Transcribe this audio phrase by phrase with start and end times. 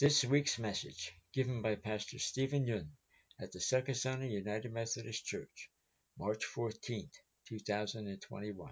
[0.00, 2.88] This week's message, given by Pastor Stephen Yun
[3.38, 5.68] at the Center United Methodist Church,
[6.18, 7.12] March 14th,
[7.46, 8.70] 2021.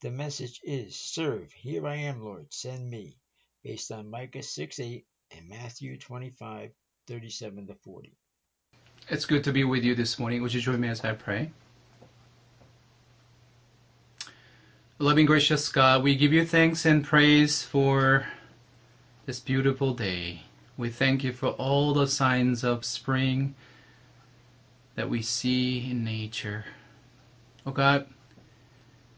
[0.00, 3.18] The message is Serve, here I am, Lord, send me,
[3.62, 6.70] based on Micah 6 8 and Matthew 25
[7.06, 8.16] 37 to 40.
[9.10, 10.40] It's good to be with you this morning.
[10.40, 11.50] Would you join me as I pray?
[14.98, 18.26] Loving gracious God, we give you thanks and praise for
[19.26, 20.42] this beautiful day.
[20.76, 23.54] We thank you for all the signs of spring
[24.96, 26.66] that we see in nature.
[27.64, 28.06] Oh God,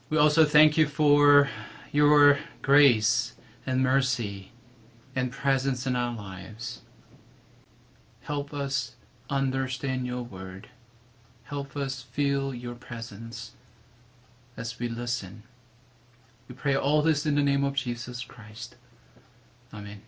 [0.09, 1.49] we also thank you for
[1.91, 3.35] your grace
[3.67, 4.53] and mercy
[5.17, 6.83] and presence in our lives.
[8.21, 8.95] Help us
[9.29, 10.69] understand your word.
[11.43, 13.53] Help us feel your presence
[14.57, 15.43] as we listen.
[16.49, 18.77] We pray all this in the name of Jesus Christ.
[19.73, 20.03] Amen.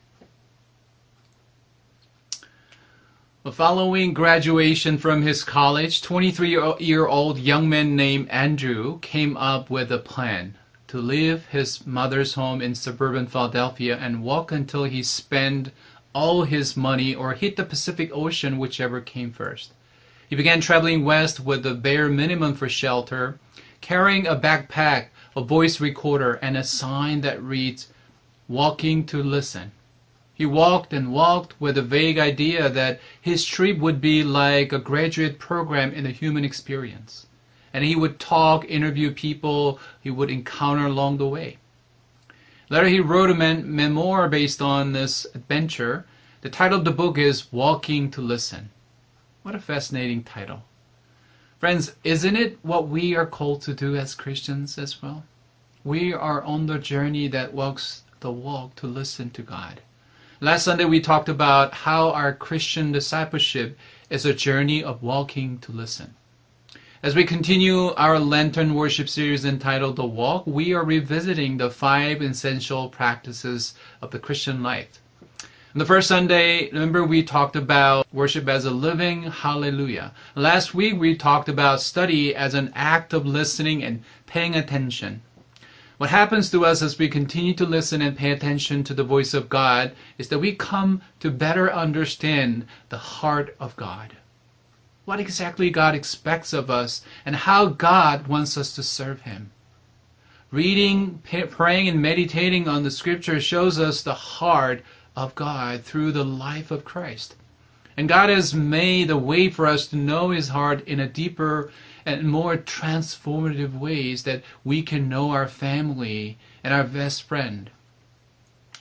[3.51, 9.91] Following graduation from his college, 23 year old young man named Andrew came up with
[9.91, 10.55] a plan
[10.89, 15.71] to leave his mother's home in suburban Philadelphia and walk until he spent
[16.13, 19.73] all his money or hit the Pacific Ocean, whichever came first.
[20.29, 23.39] He began traveling west with the bare minimum for shelter,
[23.81, 27.89] carrying a backpack, a voice recorder, and a sign that reads,
[28.51, 29.73] Walking to Listen.
[30.33, 34.79] He walked and walked with a vague idea that his trip would be like a
[34.79, 37.27] graduate program in the human experience.
[37.75, 41.59] And he would talk, interview people he would encounter along the way.
[42.71, 46.07] Later, he wrote a memoir based on this adventure.
[46.41, 48.71] The title of the book is Walking to Listen.
[49.43, 50.63] What a fascinating title.
[51.59, 55.25] Friends, isn't it what we are called to do as Christians as well?
[55.85, 59.81] We are on the journey that walks the walk to listen to God.
[60.41, 63.79] Last Sunday we talked about how our Christian discipleship
[64.11, 66.15] is a journey of walking to listen.
[67.01, 72.21] As we continue our Lenten worship series entitled The Walk, we are revisiting the five
[72.23, 74.99] essential practices of the Christian life.
[75.75, 80.13] On the first Sunday, remember we talked about worship as a living hallelujah.
[80.35, 85.23] Last week we talked about study as an act of listening and paying attention.
[85.99, 89.35] What happens to us as we continue to listen and pay attention to the voice
[89.35, 94.17] of God is that we come to better understand the heart of God.
[95.07, 99.51] What exactly God expects of us and how God wants us to serve Him.
[100.53, 101.21] Reading,
[101.51, 104.85] praying, and meditating on the scripture shows us the heart
[105.17, 107.35] of God through the life of Christ.
[107.97, 111.73] And God has made a way for us to know His heart in a deeper
[112.09, 117.69] and more transformative ways that we can know our family and our best friend.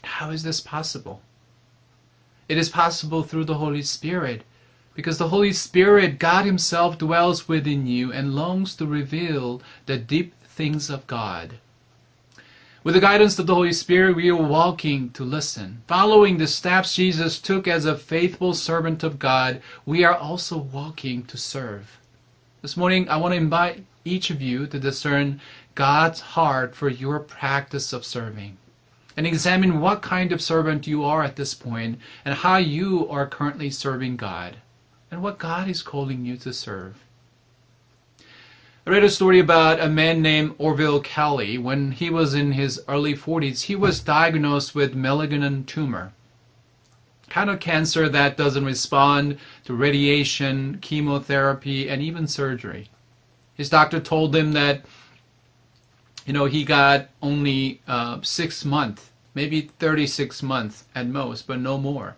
[0.02, 1.22] How is this possible?
[2.48, 4.46] It is possible through the Holy Spirit
[4.96, 10.34] because the Holy Spirit, God Himself, dwells within you and longs to reveal the deep
[10.46, 11.56] things of God.
[12.82, 15.84] With the guidance of the Holy Spirit, we are walking to listen.
[15.86, 21.26] Following the steps Jesus took as a faithful servant of God, we are also walking
[21.26, 22.00] to serve.
[22.64, 25.40] This morning, I want to invite each of you to discern
[25.76, 28.58] God's heart for your practice of serving
[29.16, 33.28] and examine what kind of servant you are at this point and how you are
[33.28, 34.58] currently serving God
[35.12, 36.96] and what God is calling you to serve.
[38.88, 41.60] I read a story about a man named Orville Kelly.
[41.60, 46.12] When he was in his early 40s, he was diagnosed with malignant tumor
[47.30, 52.90] kind of cancer that doesn't respond to radiation, chemotherapy, and even surgery.
[53.56, 54.86] His doctor told him that,
[56.26, 61.78] you know, he got only uh, six months, maybe 36 months at most, but no
[61.78, 62.16] more.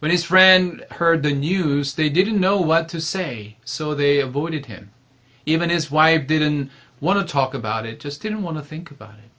[0.00, 4.66] When his friend heard the news, they didn't know what to say, so they avoided
[4.66, 4.90] him.
[5.44, 9.14] Even his wife didn't want to talk about it, just didn't want to think about
[9.14, 9.30] it.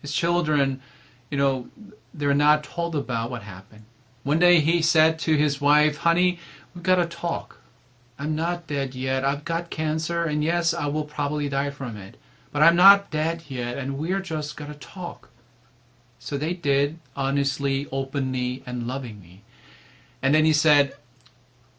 [0.00, 0.80] His children,
[1.30, 1.68] you know,
[2.14, 3.84] they're not told about what happened.
[4.22, 6.38] One day he said to his wife, Honey,
[6.74, 7.58] we've got to talk.
[8.18, 9.24] I'm not dead yet.
[9.24, 12.16] I've got cancer, and yes, I will probably die from it.
[12.50, 15.28] But I'm not dead yet, and we're just going to talk.
[16.18, 19.42] So they did, honestly, openly, and lovingly.
[20.20, 20.96] And then he said,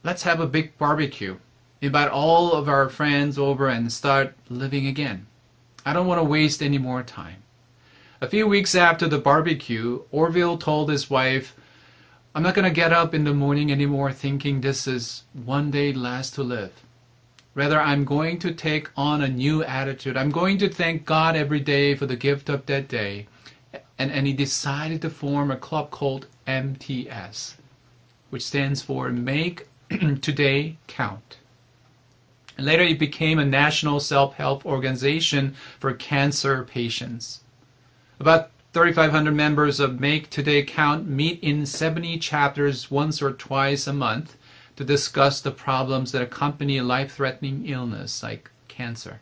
[0.03, 1.38] Let's have a big barbecue.
[1.81, 5.27] Invite all of our friends over and start living again.
[5.85, 7.44] I don't want to waste any more time.
[8.21, 11.56] A few weeks after the barbecue, Orville told his wife,
[12.36, 15.94] I'm not going to get up in the morning anymore thinking this is one day
[15.94, 16.74] last to live.
[17.56, 20.18] Rather, I'm going to take on a new attitude.
[20.18, 23.27] I'm going to thank God every day for the gift of that day.
[23.98, 27.54] and, and he decided to form a club called MTC,
[28.31, 29.65] which stands for Make
[30.22, 31.38] Today Count.
[32.57, 37.39] And later it became a national self-help organization for cancer patients.
[38.21, 43.94] About 3,500 members of Make Today Count meet in 70 chapters once or twice a
[43.94, 44.36] month
[44.75, 49.21] to discuss the problems that accompany life-threatening illness like cancer.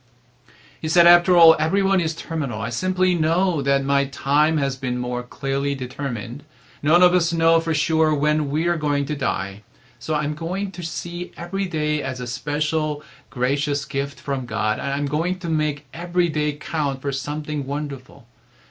[0.82, 2.60] He said, After all, everyone is terminal.
[2.60, 6.44] I simply know that my time has been more clearly determined.
[6.82, 9.62] None of us know for sure when we are going to die.
[10.00, 14.92] So I'm going to see every day as a special, gracious gift from God, and
[14.92, 18.26] I'm going to make every day count for something wonderful.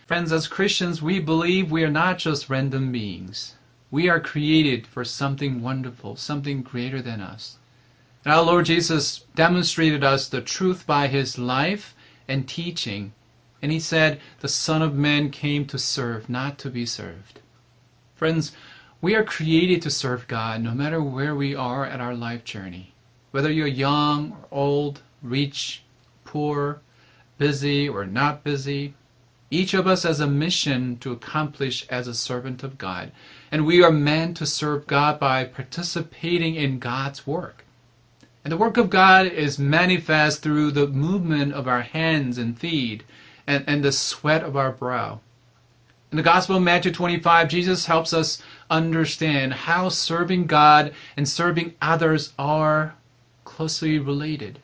[0.06, 3.56] Friends, as Christians, we believe we are not just random beings.
[3.90, 7.56] We are created for something wonderful, something greater than us.
[8.24, 11.92] And our Lord Jesus demonstrated us the truth by his life
[12.28, 13.14] and teaching.
[13.60, 17.40] And he said, The Son of Man came to serve, not to be served.
[18.14, 18.52] Friends,
[19.00, 22.94] we are created to serve God no matter where we are at our life journey.
[23.32, 25.82] Whether you're young or old, rich,
[26.24, 26.80] poor,
[27.38, 28.94] busy or not busy,
[29.50, 33.12] each of us has a mission to accomplish as a servant of God.
[33.52, 37.64] And we are meant to serve God by participating in God's work.
[38.44, 43.04] And the work of God is manifest through the movement of our hands and feet
[43.46, 45.20] and, and the sweat of our brow.
[46.10, 51.74] In the Gospel of Matthew 25, Jesus helps us understand how serving God and serving
[51.82, 52.94] others are
[53.44, 54.60] closely related.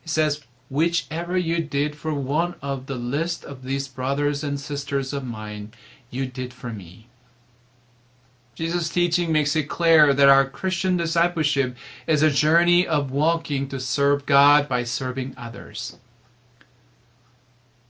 [0.00, 5.12] He says, Whichever you did for one of the list of these brothers and sisters
[5.12, 5.72] of mine,
[6.10, 7.06] you did for me.
[8.56, 11.76] Jesus' teaching makes it clear that our Christian discipleship
[12.06, 15.98] is a journey of walking to serve God by serving others.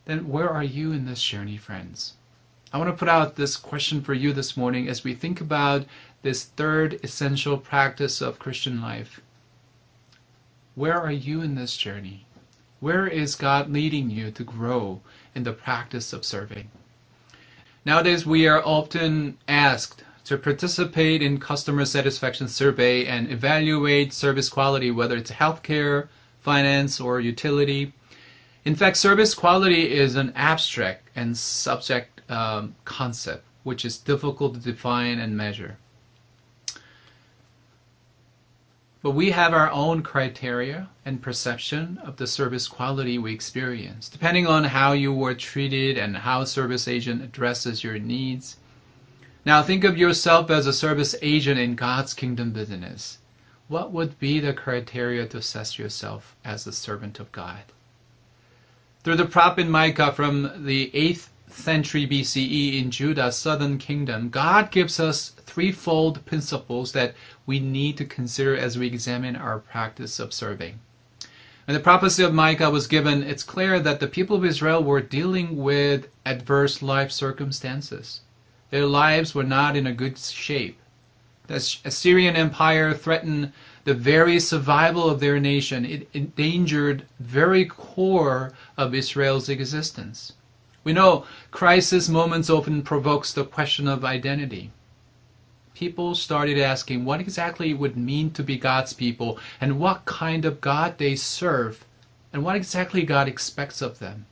[0.05, 2.15] Then where are you in this journey, friends?
[2.73, 5.87] I want to put out this question for you this morning as we think about
[6.21, 9.21] this third essential practice of Christian life.
[10.75, 12.26] Where are you in this journey?
[12.79, 15.01] Where is God leading you to grow
[15.35, 16.71] in the practice of serving?
[17.87, 24.91] Nowadays, we are often asked to participate in customer satisfaction survey and evaluate service quality,
[24.91, 26.09] whether it's healthcare,
[26.41, 27.95] finance, or utility.
[28.67, 34.61] In fact, service quality is an abstract and subject um, concept, which is difficult to
[34.61, 35.79] define and measure.
[39.07, 44.49] But we have our own criteria and perception of the service quality we experience, depending
[44.49, 48.57] on how you were treated and how service agent addresses your needs.
[49.45, 53.19] Now think of yourself as a service agent in God's kingdom business.
[53.69, 57.63] What would be the criteria to assess yourself as a servant of God?
[59.05, 64.99] Through the prophet Micah from the 8th century BCE in Judah's southern kingdom, God gives
[64.99, 67.15] us threefold principles that
[67.47, 70.79] we need to consider as we examine our practice of serving.
[71.67, 75.01] When the prophecy of Micah was given, it's clear that the people of Israel were
[75.01, 78.21] dealing with adverse life circumstances.
[78.71, 80.79] Their lives were not in a good shape.
[81.47, 83.53] The Assyrian Empire threatened
[83.85, 85.85] the very survival of their nation.
[85.85, 90.33] It endangered very core of Israel's existence.
[90.87, 94.71] We know crisis moments often provokes the question of identity.
[95.75, 100.45] People started asking what exactly it would mean to be God's people and what kind
[100.45, 101.85] of God they serve
[102.33, 104.27] and what exactly God expects of them.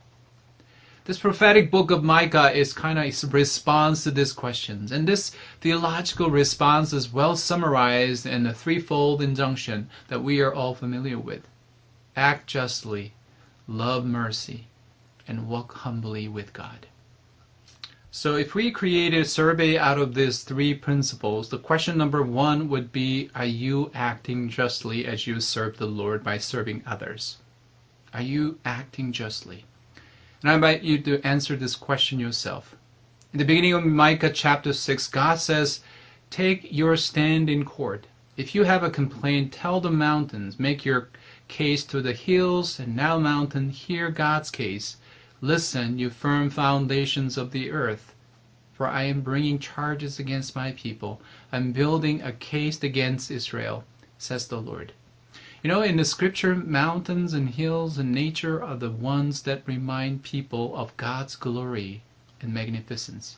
[1.03, 4.93] This prophetic book of Micah is kind of a response to these questions.
[4.93, 10.73] And this theological response is well summarized in the threefold injunction that we are all
[10.73, 11.49] familiar with
[12.15, 13.11] act justly,
[13.67, 14.67] love mercy,
[15.27, 16.87] and walk humbly with God.
[18.11, 22.69] So, if we created a survey out of these three principles, the question number one
[22.69, 27.37] would be Are you acting justly as you serve the Lord by serving others?
[28.13, 29.65] Are you acting justly?
[30.41, 32.75] And I invite you to answer this question yourself.
[33.33, 35.81] In the beginning of Micah chapter 6, God says,
[36.29, 38.07] Take your stand in court.
[38.37, 41.09] If you have a complaint, tell the mountains, make your
[41.49, 44.95] case to the hills, and now, mountain, hear God's case.
[45.47, 48.15] Listen, you firm foundations of the earth,
[48.73, 51.21] for I am bringing charges against my people.
[51.51, 53.83] I'm building a case against Israel,
[54.17, 54.91] says the Lord.
[55.61, 60.23] You know, in the scripture, mountains and hills and nature are the ones that remind
[60.23, 62.01] people of God's glory
[62.41, 63.37] and magnificence.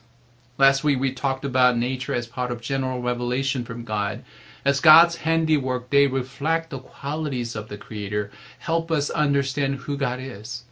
[0.58, 4.24] Last week we talked about nature as part of general revelation from God.
[4.64, 10.22] As God's handiwork, they reflect the qualities of the Creator, help us understand who God
[10.22, 10.64] is.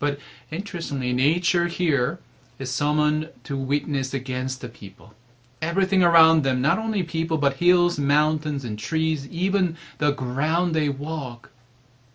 [0.00, 0.18] But
[0.50, 2.18] interestingly, nature here
[2.58, 5.14] is summoned to witness against the people.
[5.62, 10.88] Everything around them, not only people, but hills, mountains, and trees, even the ground they
[10.88, 11.50] walk,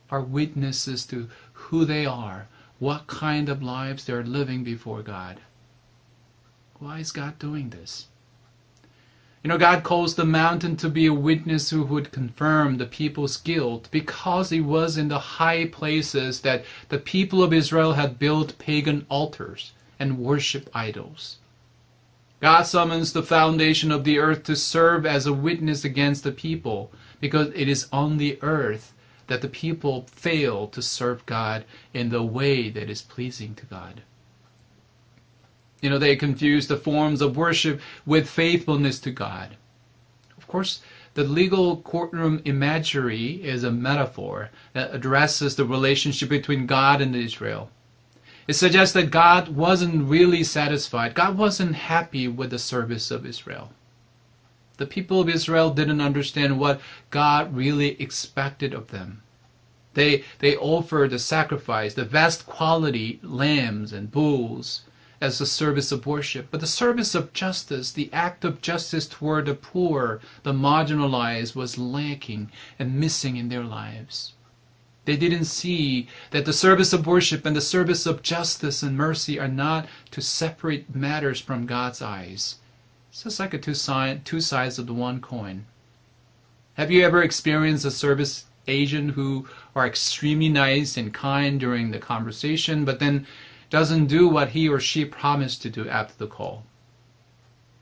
[0.10, 2.48] are witnesses to who they are,
[2.80, 5.40] what kind of lives they're living before God.
[6.80, 8.08] Why is God doing this?
[9.46, 13.38] You know, God calls the mountain to be a witness who would confirm the people's
[13.38, 18.58] guilt because it was in the high places that the people of Israel had built
[18.58, 21.38] pagan altars and worship idols.
[22.42, 26.92] God summons the foundation of the earth to serve as a witness against the people
[27.22, 28.94] because it is on the earth
[29.28, 34.02] that the people fail to serve God in the way that is pleasing to God.
[35.86, 39.56] You know, they confuse the forms of worship with faithfulness to God.
[40.36, 40.80] Of course,
[41.14, 47.70] the legal courtroom imagery is a metaphor that addresses the relationship between God and Israel.
[48.48, 51.14] It suggests that God wasn't really satisfied.
[51.14, 53.72] God wasn't happy with the service of Israel.
[54.78, 59.22] The people of Israel didn't understand what God really expected of them.
[59.94, 64.82] They, they offered the sacrifice, the best quality lambs and bulls,
[65.22, 69.46] as a service of worship, but the service of justice, the act of justice toward
[69.46, 74.34] the poor, the marginalized, was lacking and missing in their lives.
[75.06, 79.40] They didn't see that the service of worship and the service of justice and mercy
[79.40, 82.56] are not to separate matters from God's eyes.
[83.12, 83.76] It's just like a two,
[84.26, 85.66] two sides of the one coin.
[86.74, 92.00] Have you ever experienced a service agent who are extremely nice and kind during the
[92.00, 93.28] conversation, but then
[93.76, 96.64] doesn't do what he or she promised to do after the call.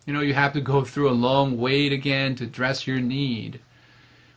[0.08, 3.60] You know, you have to go through a long wait again to address your need.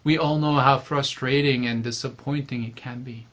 [0.05, 3.27] We all know how frustrating and disappointing it can be.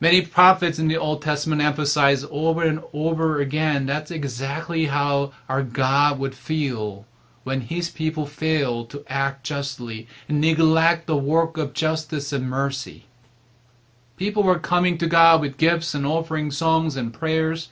[0.00, 5.62] Many prophets in the Old Testament emphasize over and over again that's exactly how our
[5.62, 7.06] God would feel
[7.44, 13.04] when his people fail to act justly and neglect the work of justice and mercy.
[14.18, 17.68] People were coming to God with gifts and offering songs and prayers,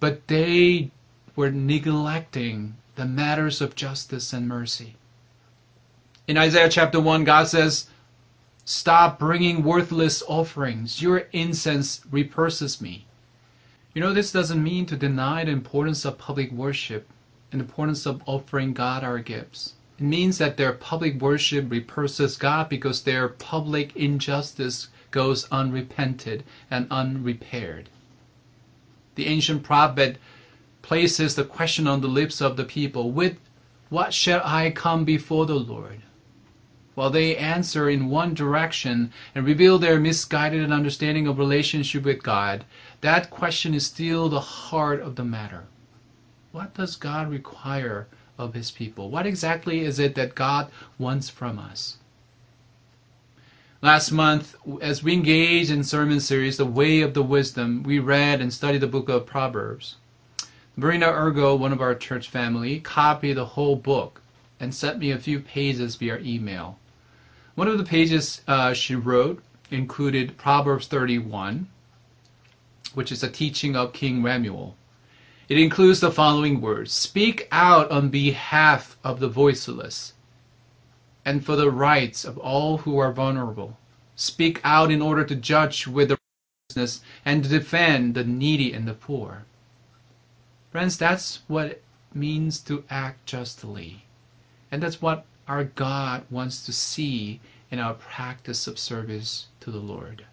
[0.00, 0.90] but they
[1.36, 4.96] were neglecting the matters of justice and mercy.
[6.26, 7.86] In Isaiah chapter 1, God says,
[8.64, 11.00] Stop bringing worthless offerings.
[11.00, 13.06] Your incense repulses me.
[13.94, 17.08] You know, this doesn't mean to deny the importance of public worship
[17.52, 19.74] and the importance of offering God our gifts.
[20.04, 27.88] Means that their public worship repulses God because their public injustice goes unrepented and unrepaired.
[29.14, 30.18] The ancient prophet
[30.82, 33.38] places the question on the lips of the people with
[33.88, 36.02] what shall I come before the Lord?
[36.94, 42.66] While they answer in one direction and reveal their misguided understanding of relationship with God,
[43.00, 45.64] that question is still the heart of the matter.
[46.52, 48.06] What does God require
[48.38, 49.10] of his people?
[49.10, 51.98] What exactly is it that God wants from us?
[53.82, 58.40] Last month, as we engaged in sermon series, The Way of the Wisdom, we read
[58.40, 59.96] and studied the book of Proverbs.
[60.76, 64.22] Marina Ergo, one of our church family, copied the whole book
[64.58, 66.78] and sent me a few pages via email.
[67.54, 71.68] One of the pages uh, she wrote included Proverbs 31,
[72.94, 74.76] which is a teaching of King Lemuel.
[75.46, 80.14] It includes the following words Speak out on behalf of the voiceless
[81.24, 83.78] and for the rights of all who are vulnerable.
[84.16, 86.16] Speak out in order to judge with
[86.70, 89.44] righteousness and to defend the needy and the poor.
[90.70, 91.84] Friends, that's what it
[92.14, 94.04] means to act justly.
[94.70, 99.78] And that's what our God wants to see in our practice of service to the
[99.78, 100.24] Lord.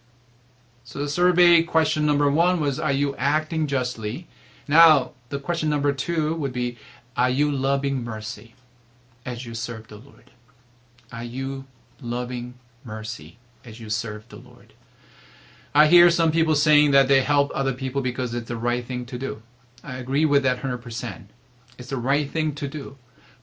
[0.83, 4.27] So the survey question number one was Are you acting justly?
[4.67, 6.77] Now, the question number two would be
[7.17, 8.53] Are you loving mercy
[9.25, 10.31] as you serve the Lord?
[11.11, 11.65] Are you
[11.99, 12.53] loving
[12.83, 14.73] mercy as you serve the Lord?
[15.73, 19.05] I hear some people saying that they help other people because it's the right thing
[19.05, 19.41] to do.
[19.83, 21.23] I agree with that 100%.
[21.77, 22.97] It's the right thing to do.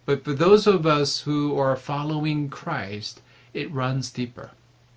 [0.06, 3.20] But for those of us who are following Christ,
[3.52, 4.50] it runs deeper.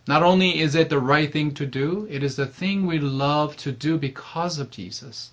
[0.08, 3.56] Not only is it the right thing to do, it is the thing we love
[3.58, 5.32] to do because of Jesus.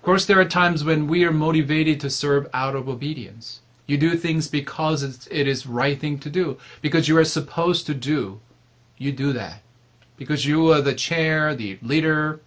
[0.00, 3.60] Of course, there are times when we are motivated to serve out of obedience.
[3.86, 7.84] You do things because it's, it is right thing to do, because you are supposed
[7.84, 8.40] to do.
[8.96, 9.60] You do that
[10.16, 12.40] because you are the chair, the leader.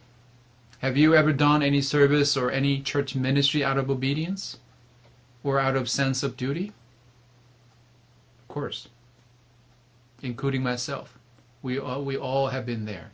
[0.80, 4.58] Have you ever done any service or any church ministry out of obedience
[5.44, 6.72] or out of sense of duty?
[8.42, 8.88] Of course,
[10.22, 11.18] including myself.
[11.64, 13.12] We all, we all have been there.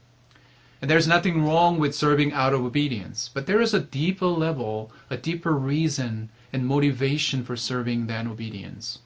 [0.81, 3.29] And there's nothing wrong with serving out of obedience.
[3.33, 8.99] But there is a deeper level, a deeper reason and motivation for serving than obedience.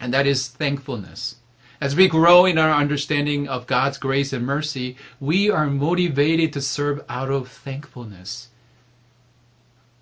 [0.00, 1.36] And that is thankfulness.
[1.80, 6.60] As we grow in our understanding of God's grace and mercy, we are motivated to
[6.60, 8.48] serve out of thankfulness.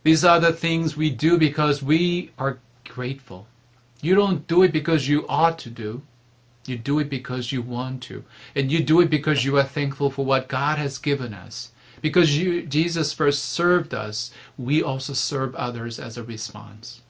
[0.02, 3.46] These are the things we do because we are grateful.
[4.00, 6.02] You don't do it because you ought to do.
[6.68, 8.24] You do it because you want to.
[8.54, 11.72] And you do it because you are thankful for what God has given us.
[12.00, 17.00] Because you, Jesus first served us, we also serve others as a response.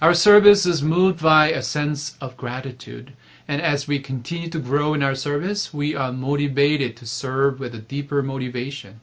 [0.00, 3.12] Our service is moved by a sense of gratitude.
[3.46, 7.74] And as we continue to grow in our service, we are motivated to serve with
[7.74, 9.00] a deeper motivation.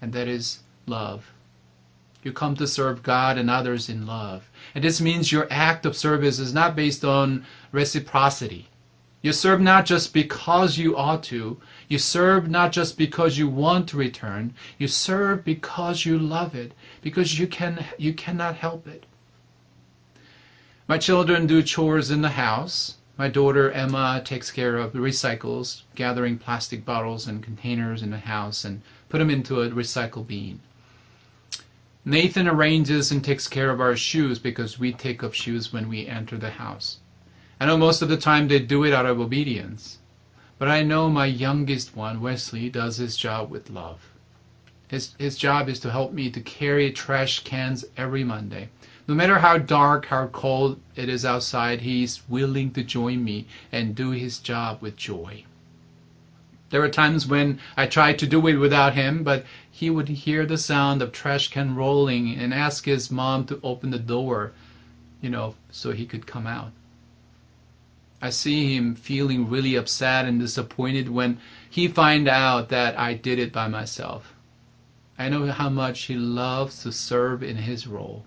[0.00, 1.32] And that is love.
[2.22, 4.50] You come to serve God and others in love.
[4.74, 8.68] And this means your act of service is not based on reciprocity.
[9.22, 11.58] You serve not just because you ought to.
[11.88, 14.54] You serve not just because you want to return.
[14.78, 19.06] You serve because you love it, because you can you cannot help it.
[20.86, 22.96] My children do chores in the house.
[23.16, 28.18] My daughter Emma takes care of the recycles, gathering plastic bottles and containers in the
[28.18, 30.60] house and put them into a recycle bin.
[32.04, 36.06] Nathan arranges and takes care of our shoes because we take off shoes when we
[36.06, 36.98] enter the house.
[37.58, 39.96] I know most of the time they do it out of obedience,
[40.58, 44.10] but I know my youngest one, Wesley, does his job with love.
[44.88, 48.68] His, his job is to help me to carry trash cans every Monday.
[49.08, 53.94] No matter how dark, how cold it is outside, he's willing to join me and
[53.94, 55.44] do his job with joy.
[56.68, 60.44] There are times when I tried to do it without him, but he would hear
[60.44, 64.52] the sound of trash can rolling and ask his mom to open the door,
[65.22, 66.72] you know, so he could come out.
[68.22, 73.38] I see him feeling really upset and disappointed when he find out that I did
[73.38, 74.32] it by myself.
[75.18, 78.24] I know how much he loves to serve in his role.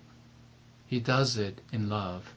[0.86, 2.34] He does it in love.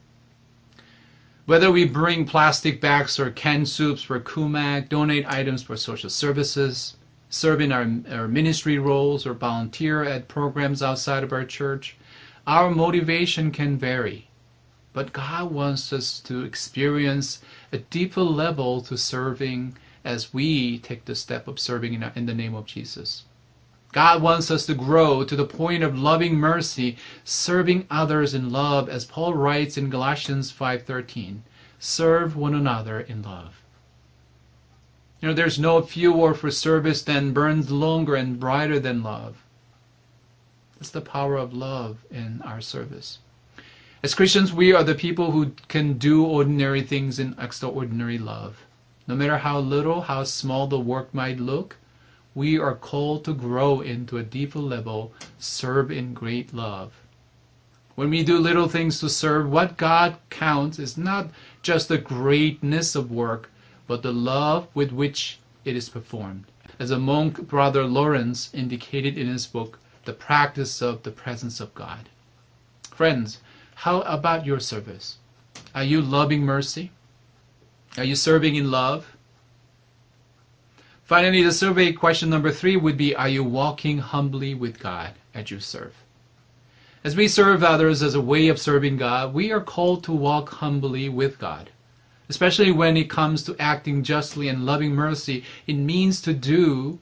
[1.46, 6.96] Whether we bring plastic bags or canned soups for Kumag, donate items for social services,
[7.28, 11.96] serve in our, our ministry roles, or volunteer at programs outside of our church,
[12.46, 14.28] our motivation can vary.
[14.94, 17.40] But God wants us to experience
[17.72, 22.34] a deeper level to serving as we take the step of serving in, in the
[22.34, 23.24] name of Jesus.
[23.92, 28.88] God wants us to grow to the point of loving mercy, serving others in love,
[28.88, 31.42] as Paul writes in Galatians 5:13.
[31.80, 33.62] Serve one another in love.
[35.20, 39.42] You know, there's no fuel for service that burns longer and brighter than love.
[40.78, 43.18] It's the power of love in our service.
[44.04, 48.58] As Christians, we are the people who can do ordinary things in extraordinary love.
[49.06, 51.76] No matter how little, how small the work might look,
[52.34, 56.92] we are called to grow into a deeper level, serve in great love.
[57.94, 61.30] When we do little things to serve, what God counts is not
[61.62, 63.48] just the greatness of work,
[63.86, 66.44] but the love with which it is performed.
[66.78, 71.74] As a monk, Brother Lawrence indicated in his book, The Practice of the Presence of
[71.74, 72.10] God.
[72.90, 73.38] Friends,
[73.74, 75.18] how about your service?
[75.74, 76.90] Are you loving mercy?
[77.96, 79.06] Are you serving in love?
[81.04, 85.50] Finally, the survey question number three would be Are you walking humbly with God as
[85.50, 85.92] you serve?
[87.04, 90.48] As we serve others as a way of serving God, we are called to walk
[90.48, 91.68] humbly with God.
[92.30, 96.98] Especially when it comes to acting justly and loving mercy, it means to do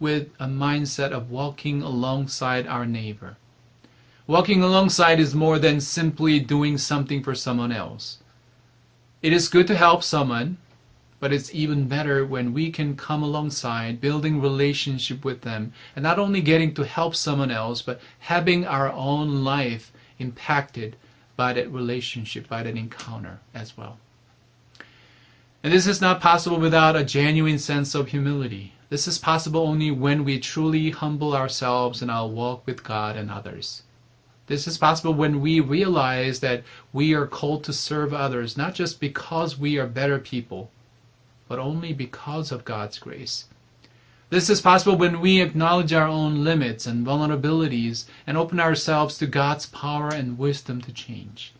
[0.00, 3.36] with a mindset of walking alongside our neighbor.
[4.28, 8.18] Walking alongside is more than simply doing something for someone else.
[9.22, 10.58] It is good to help someone,
[11.20, 16.18] but it's even better when we can come alongside, building relationship with them, and not
[16.18, 20.96] only getting to help someone else, but having our own life impacted
[21.36, 23.96] by that relationship, by that encounter as well.
[25.62, 28.72] And this is not possible without a genuine sense of humility.
[28.88, 33.30] This is possible only when we truly humble ourselves in our walk with God and
[33.30, 33.82] others.
[34.46, 39.00] This is possible when we realize that we are called to serve others, not just
[39.00, 40.70] because we are better people,
[41.48, 43.46] but only because of God's grace.
[44.30, 49.26] This is possible when we acknowledge our own limits and vulnerabilities and open ourselves to
[49.26, 51.52] God's power and wisdom to change.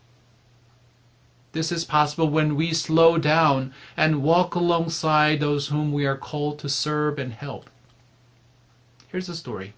[1.52, 6.58] This is possible when we slow down and walk alongside those whom we are called
[6.60, 7.70] to serve and help.
[9.08, 9.74] Here's a story.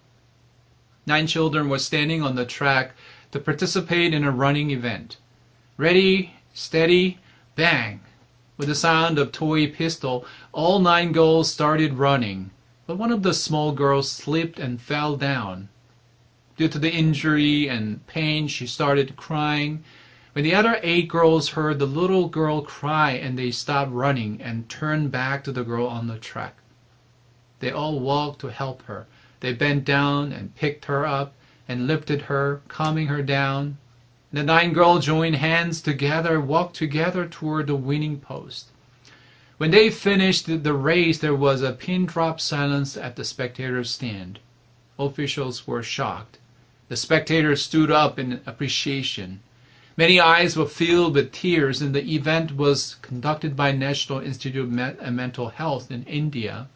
[1.09, 2.95] Nine children were standing on the track
[3.33, 5.17] to participate in a running event.
[5.79, 7.19] Ready, steady,
[7.57, 8.01] bang!
[8.59, 12.51] With the sound of toy pistol, all nine girls started running.
[12.87, 15.71] But one of the small girls slipped and fell down.
[16.59, 19.85] Due to the injury and pain, she started crying.
[20.35, 24.69] When the other eight girls heard the little girl cry and they stopped running and
[24.69, 26.57] turned back to the girl on the track.
[27.61, 29.07] They all walked to help her.
[29.41, 31.33] They bent down and picked her up
[31.69, 33.79] and lifted her, calming her down.
[34.33, 38.67] The nine girls joined hands together, walked together toward the winning post.
[39.59, 44.41] When they finished the race, there was a pin drop silence at the spectators' stand.
[44.99, 46.39] Officials were shocked.
[46.89, 49.39] The spectators stood up in appreciation.
[49.97, 55.13] Many eyes were filled with tears, and the event was conducted by National Institute of
[55.13, 56.67] Mental Health in India.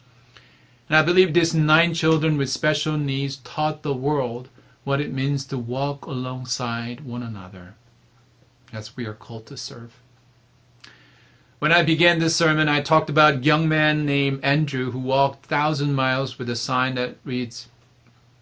[0.93, 4.49] And I believe these nine children with special needs taught the world
[4.83, 7.73] what it means to walk alongside one another
[8.71, 9.99] as we are called to serve.
[11.57, 15.47] When I began this sermon, I talked about a young man named Andrew who walked
[15.47, 17.69] thousand miles with a sign that reads,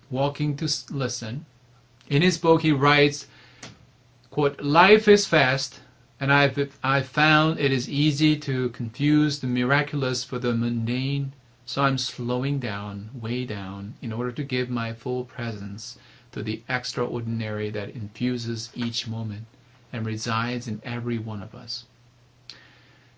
[0.09, 1.45] Walking to Listen.
[2.09, 3.27] In his book, he writes,
[4.29, 5.79] quote, Life is fast,
[6.19, 11.31] and I've, I've found it is easy to confuse the miraculous for the mundane,
[11.65, 15.97] so I'm slowing down, way down, in order to give my full presence
[16.31, 19.45] to the extraordinary that infuses each moment
[19.93, 21.85] and resides in every one of us.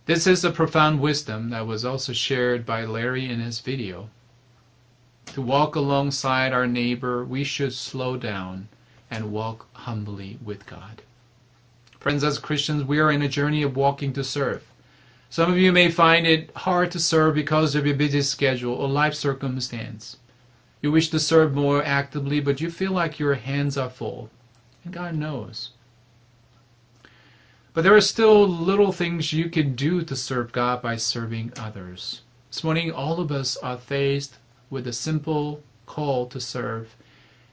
[0.06, 4.10] This is a profound wisdom that was also shared by Larry in his video.
[5.28, 8.68] To walk alongside our neighbor, we should slow down
[9.10, 11.02] and walk humbly with God.
[12.00, 14.64] Friends, as Christians, we are in a journey of walking to serve.
[15.34, 18.88] Some of you may find it hard to serve because of your busy schedule or
[18.88, 20.18] life circumstance.
[20.80, 24.30] You wish to serve more actively, but you feel like your hands are full.
[24.84, 25.72] And God knows.
[27.74, 32.22] But there are still little things you can do to serve God by serving others.
[32.52, 34.38] This morning, all of us are faced
[34.70, 36.96] with a simple call to serve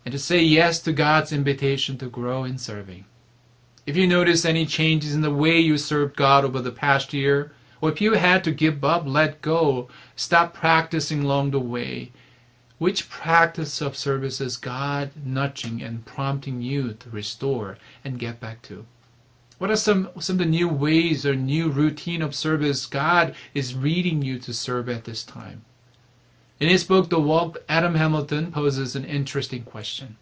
[0.04, 3.06] and to say yes to God's invitation to grow in serving.
[3.86, 7.52] If you notice any changes in the way you served God over the past year,
[7.80, 12.12] or if you had to give up, let go, stop practicing along the way,
[12.78, 18.60] which practice of service is God nudging and prompting you to restore and get back
[18.62, 18.84] to?
[19.58, 23.76] What are some, some of the new ways or new routine of service God is
[23.76, 25.62] leading you to serve at this time?
[26.58, 30.16] In his book, The Walk, Adam Hamilton poses an interesting question.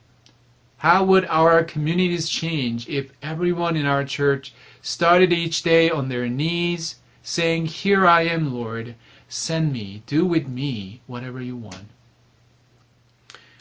[0.78, 6.28] How would our communities change if everyone in our church started each day on their
[6.28, 8.94] knees saying, Here I am, Lord,
[9.28, 11.88] send me, do with me whatever you want?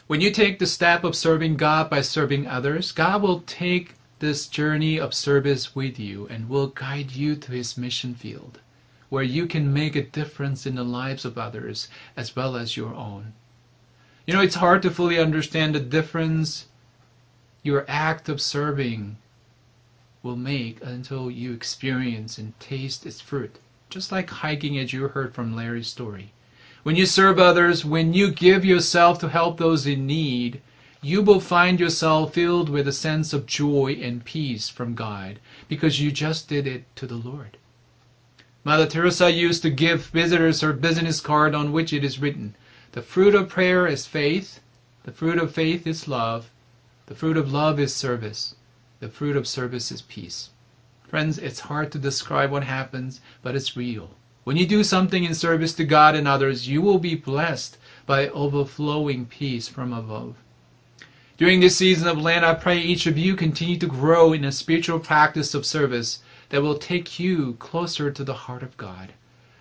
[0.06, 4.46] When you take the step of serving God by serving others, God will take this
[4.46, 8.58] journey of service with you and will guide you to his mission field,
[9.10, 12.94] where you can make a difference in the lives of others as well as your
[12.94, 13.34] own.
[14.26, 16.66] You know, it's hard to fully understand the difference
[17.62, 19.18] your act of serving
[20.22, 23.58] will make until you experience and taste its fruit.
[23.90, 26.32] Just like hiking, as you heard from Larry's story.
[26.82, 30.60] When you serve others, when you give yourself to help those in need,
[31.00, 36.00] you will find yourself filled with a sense of joy and peace from God because
[36.00, 37.56] you just did it to the Lord.
[38.64, 42.56] Mother Teresa used to give visitors her business card on which it is written,
[42.92, 44.58] The fruit of prayer is faith,
[45.04, 46.50] the fruit of faith is love,
[47.06, 48.56] the fruit of love is service,
[49.00, 50.50] the fruit of service is peace.
[51.06, 54.10] Friends, it's hard to describe what happens, but it's real.
[54.42, 58.26] When you do something in service to God and others, you will be blessed by
[58.30, 60.34] overflowing peace from above.
[61.36, 64.50] During this season of Lent, I pray each of you continue to grow in a
[64.50, 69.12] spiritual practice of service that will take you closer to the heart of God.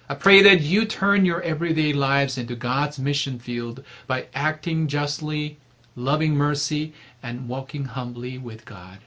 [0.10, 5.60] I pray that you turn your everyday lives into God's mission field by acting justly,
[5.95, 8.97] loving mercy, and walking humbly with God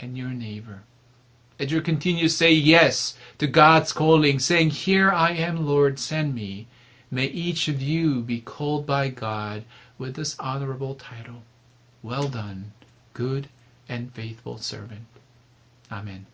[0.00, 0.82] and your neighbor.
[1.58, 6.34] As you continue to say yes to God's calling, saying, Here I am, Lord, send
[6.34, 6.66] me,
[7.10, 9.64] may each of you be called by God
[9.98, 11.42] with this honorable title
[12.02, 12.72] Well done,
[13.12, 13.48] good
[13.88, 15.04] and faithful servant.
[15.92, 16.26] Amen.